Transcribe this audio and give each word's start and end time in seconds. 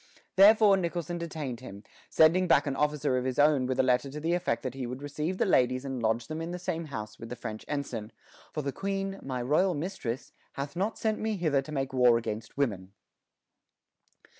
Therefore 0.35 0.77
Nicholson 0.77 1.19
detained 1.19 1.59
him, 1.59 1.83
sending 2.09 2.47
back 2.47 2.65
an 2.65 2.75
officer 2.75 3.19
of 3.19 3.23
his 3.25 3.37
own 3.37 3.67
with 3.67 3.79
a 3.79 3.83
letter 3.83 4.09
to 4.09 4.19
the 4.19 4.33
effect 4.33 4.63
that 4.63 4.73
he 4.73 4.87
would 4.87 4.99
receive 5.03 5.37
the 5.37 5.45
ladies 5.45 5.85
and 5.85 6.01
lodge 6.01 6.25
them 6.25 6.41
in 6.41 6.49
the 6.49 6.57
same 6.57 6.85
house 6.85 7.19
with 7.19 7.29
the 7.29 7.35
French 7.35 7.63
ensign, 7.67 8.11
"for 8.51 8.63
the 8.63 8.71
queen, 8.71 9.19
my 9.21 9.43
royal 9.43 9.75
mistress, 9.75 10.31
hath 10.53 10.75
not 10.75 10.97
sent 10.97 11.19
me 11.19 11.37
hither 11.37 11.61
to 11.61 11.71
make 11.71 11.93
war 11.93 12.17
against 12.17 12.57
women." 12.57 12.93